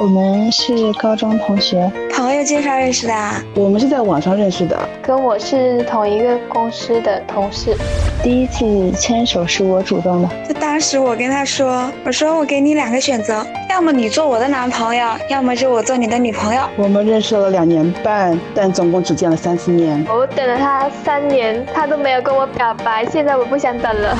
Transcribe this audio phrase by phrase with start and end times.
[0.00, 3.44] 我们是高中同学，朋友介绍认识的啊。
[3.54, 7.76] 我们是在网上认识的，跟我是同一个公司的同事。
[8.22, 16.60] 第一次牵手是我主动的，就当时我跟他说，我说我给你两个选择，要么你做我的男朋友，要么就我做你的女朋友。
[16.76, 20.04] 我们认识了两年半，但总共只见了三四面。
[20.06, 24.14] 我等了他三年，他都没有跟我表白，现在我不想等了。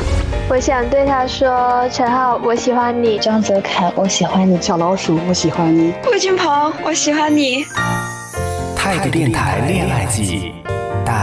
[0.49, 4.59] 我想对他说：“陈浩，我喜欢你。”张泽凯，我喜欢你。
[4.63, 5.93] 小老鼠，我喜欢你。
[6.11, 7.65] 魏俊鹏，我喜欢你。
[8.75, 10.70] 泰格电台恋爱季，大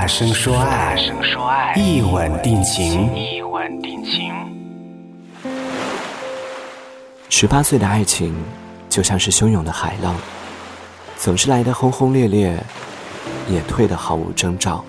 [0.07, 0.95] 声说爱，
[1.75, 3.13] 一吻定情。
[3.13, 4.33] 一吻定情。
[7.30, 8.35] 十八岁的爱情，
[8.89, 10.16] 就像是汹涌的海浪，
[11.17, 12.57] 总是来得轰轰烈烈，
[13.49, 14.83] 也退得毫无征兆。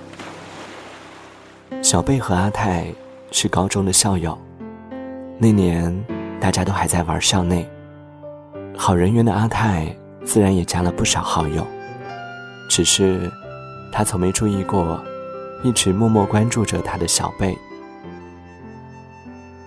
[1.82, 2.86] 小贝和阿泰。
[3.30, 4.38] 是高中的校友，
[5.36, 5.94] 那年
[6.41, 7.69] 大家都还在玩校内。
[8.74, 9.94] 好人缘的阿泰
[10.24, 11.66] 自然也加了不少好友，
[12.70, 13.30] 只是
[13.92, 15.03] 他从没注意过
[15.62, 17.56] 一直默默关注着他的小贝。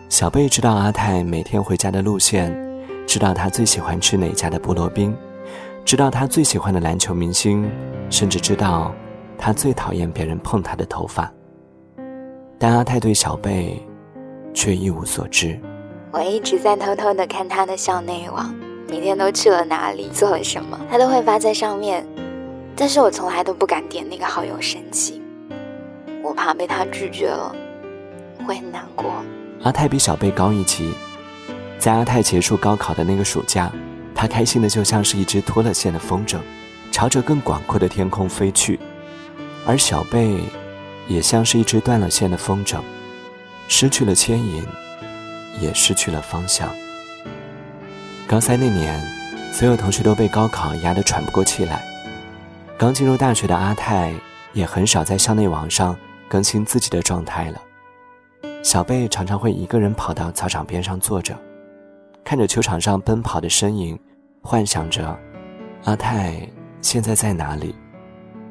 [0.09, 2.55] 小贝知道阿泰每天回家的路线，
[3.07, 5.15] 知道他最喜欢吃哪家的菠萝冰，
[5.83, 7.69] 知道他最喜欢的篮球明星，
[8.09, 8.93] 甚至知道
[9.37, 11.31] 他最讨厌别人碰他的头发。
[12.59, 13.81] 但阿泰对小贝
[14.53, 15.59] 却一无所知。
[16.11, 18.53] 我一直在偷偷的看他的校内网，
[18.89, 22.05] 每天都去了哪里，做了什么，他都会发在上面。
[22.75, 25.21] 但是我从来都不敢点那个好友申请，
[26.23, 27.55] 我怕被他拒绝了，
[28.45, 29.11] 会很难过。
[29.63, 30.93] 阿泰比小贝高一级，
[31.77, 33.71] 在阿泰结束高考的那个暑假，
[34.15, 36.39] 他开心的就像是一只脱了线的风筝，
[36.91, 38.79] 朝着更广阔的天空飞去，
[39.65, 40.39] 而小贝。
[41.07, 42.79] 也像是一只断了线的风筝，
[43.67, 44.63] 失去了牵引，
[45.59, 46.69] 也失去了方向。
[48.25, 49.03] 高三那年，
[49.51, 51.83] 所有同学都被高考压得喘不过气来。
[52.81, 54.11] 刚进入大学的阿泰
[54.53, 55.95] 也很少在校内网上
[56.27, 57.61] 更新自己的状态了。
[58.63, 61.37] 小贝常常会一个人跑到操场边上坐着，
[62.23, 63.99] 看着球场上奔跑的身影，
[64.41, 65.15] 幻想着
[65.83, 66.49] 阿泰
[66.81, 67.75] 现在在哪里。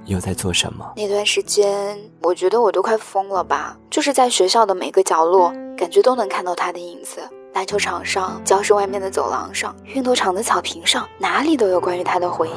[0.04, 0.92] 又在做什么？
[0.96, 3.76] 那段时间，我觉得我都快疯了吧！
[3.90, 7.20] 就是在学校的每个角落，感觉都能看到他的影子。
[7.52, 12.52] 篮球场上，教室外面的走廊上，运动场的草坪上，哪里都有关于他的回忆。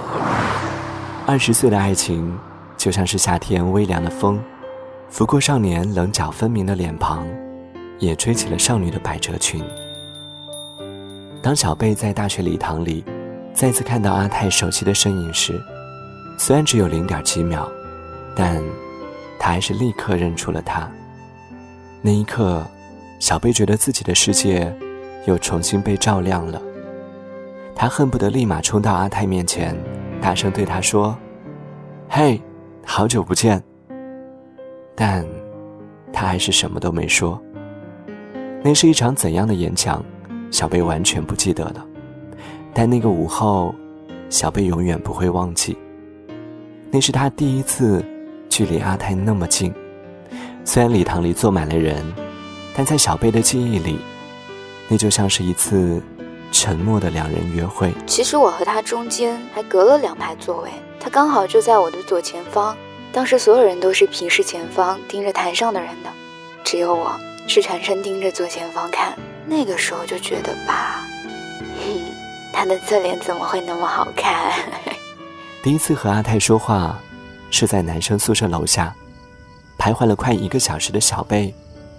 [1.25, 2.37] 二十岁的爱情，
[2.75, 4.37] 就像是夏天微凉的风，
[5.09, 7.25] 拂过少年棱角分明的脸庞，
[7.97, 9.63] 也吹起了少女的百褶裙。
[11.41, 13.05] 当小贝在大学礼堂里，
[13.53, 15.57] 再次看到阿泰熟悉的身影时，
[16.37, 17.71] 虽然只有零点几秒，
[18.35, 18.61] 但
[19.39, 20.91] 他还是立刻认出了他。
[22.01, 22.61] 那一刻，
[23.19, 24.75] 小贝觉得自己的世界
[25.25, 26.61] 又重新被照亮了。
[27.73, 29.73] 他恨不得立马冲到阿泰面前，
[30.23, 31.13] 大声对他说
[32.07, 32.41] ：“嘿，
[32.85, 33.61] 好久不见。”
[34.95, 35.25] 但，
[36.13, 37.37] 他还是什么都没说。
[38.63, 40.01] 那是一场怎样的演讲，
[40.49, 41.85] 小贝完全不记得了。
[42.73, 43.75] 但那个午后，
[44.29, 45.77] 小贝永远不会忘记。
[46.89, 48.01] 那是他第一次
[48.47, 49.73] 距离阿泰那么近，
[50.63, 52.01] 虽然礼堂里坐满了人，
[52.73, 53.99] 但在小贝的记忆里，
[54.87, 56.01] 那就像是一次
[56.63, 57.93] 沉默的两人约会。
[58.07, 62.73] 其实我和他中间还隔了两排座位，他刚好就在我的左前方。
[63.11, 66.09] 当时所有人都是平视前方盯着台上的人的，
[66.63, 67.19] 只有我
[67.49, 69.13] 是全程盯着左前方看。
[69.45, 71.05] 那个时候就觉得吧，
[71.85, 71.99] 哼，
[72.55, 74.53] 他的侧脸怎么会那么好看？
[75.61, 76.97] 第一次和阿泰说话，
[77.51, 78.93] 是在男生宿舍楼下，
[79.77, 81.53] 徘徊了快一个小时的小贝，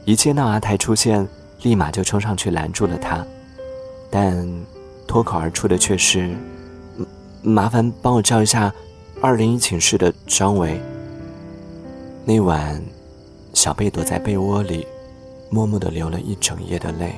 [0.06, 1.28] 一见到阿泰出现，
[1.60, 3.22] 立马就冲上去拦住了他，
[4.16, 4.48] 但
[5.08, 6.36] 脱口而出的却是
[7.42, 8.72] ：“麻烦帮我叫一下
[9.20, 10.80] 二零一寝室的张伟。”
[12.24, 12.80] 那晚，
[13.54, 14.86] 小贝躲在被窝里，
[15.50, 17.16] 默默的流了一整夜的泪。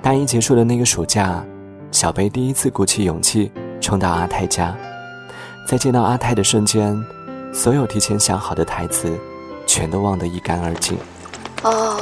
[0.00, 1.44] 大一结束的那个暑假，
[1.90, 3.50] 小贝第一次鼓起勇气。
[3.80, 4.76] 冲到阿泰家，
[5.66, 7.04] 在见到阿泰的瞬间，
[7.52, 9.18] 所有提前想好的台词，
[9.66, 10.96] 全都忘得一干二净。
[11.64, 11.98] 啊，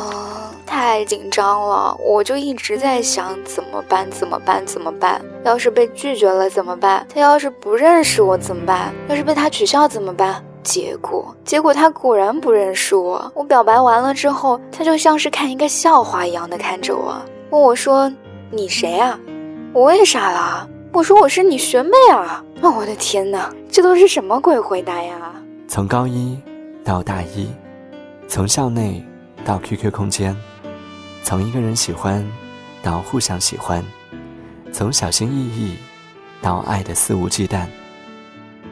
[1.00, 1.96] 太紧张了！
[1.98, 4.06] 我就一直在想怎么办？
[4.10, 4.62] 怎么办？
[4.66, 5.18] 怎么办？
[5.46, 7.06] 要是被拒绝了怎么办？
[7.08, 8.92] 他要是不认识我怎么办？
[9.08, 10.44] 要是被他取笑怎么办？
[10.62, 13.32] 结果，结果他果然不认识我。
[13.34, 17.16] 我表白完了之后，他就像是看一个笑话一样的看着我，
[17.48, 18.12] 问我说
[18.52, 19.18] ：“你谁啊？”
[19.72, 20.68] 我也傻了。
[20.92, 22.44] 我说我是你学妹啊！
[22.60, 25.32] 哦，我的天哪，这都是什么鬼回答呀？
[25.66, 26.38] 从高一
[26.84, 27.48] 到大一，
[28.28, 29.02] 从校内
[29.46, 30.36] 到 QQ 空间，
[31.22, 32.26] 从一个人喜欢
[32.82, 33.84] 到互相喜欢，
[34.72, 35.76] 从小心翼翼
[36.42, 37.66] 到爱的肆无忌惮。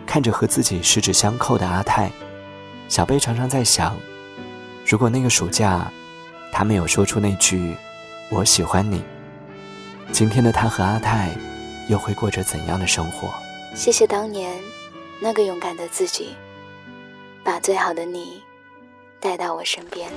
[0.06, 2.10] 看着和自己十指相扣的阿泰，
[2.88, 3.94] 小贝常常在想：
[4.86, 5.92] 如果那个暑假，
[6.50, 7.76] 他没有说出那句
[8.32, 9.04] “我喜欢你”，
[10.10, 11.36] 今天的他和阿泰
[11.88, 13.28] 又会过着怎样的生活？
[13.74, 14.58] 谢谢当年
[15.20, 16.34] 那个勇敢的自己，
[17.44, 18.42] 把最好的你
[19.20, 20.10] 带到我身边。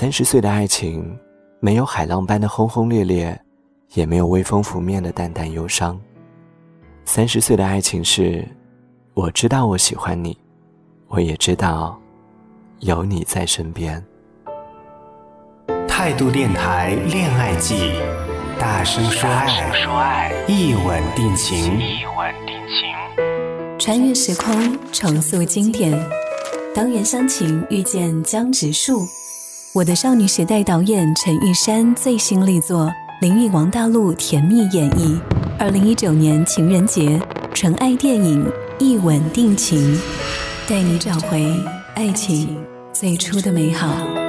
[0.00, 1.14] 三十岁的爱情，
[1.60, 3.38] 没有海浪般的轰轰烈烈，
[3.92, 6.00] 也没有微风拂面的淡淡忧伤。
[7.04, 8.42] 三十岁的爱情是，
[9.12, 10.34] 我知道我喜欢你，
[11.08, 12.00] 我也知道
[12.78, 14.02] 有你在身边。
[15.86, 17.92] 态度电台恋爱季，
[18.58, 21.78] 大声说爱，一吻定情。
[21.78, 25.92] 一吻定情穿越时空，重塑经典。
[26.74, 29.02] 当原乡情遇见江直树，
[29.72, 35.16] 我的少女时代导演陈玉珊最新力作，林与王大陆甜蜜演绎。
[35.60, 37.22] 二零一九年情人节，
[37.54, 38.44] 纯爱电影
[38.80, 39.96] 《一吻定情》，
[40.68, 41.54] 带你找回
[41.94, 42.56] 爱情
[42.92, 44.19] 最初的美好。